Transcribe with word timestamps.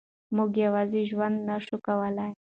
موږ 0.35 0.51
یوازې 0.65 1.01
ژوند 1.09 1.37
نه 1.47 1.55
شو 1.65 1.77
کولای. 1.85 2.31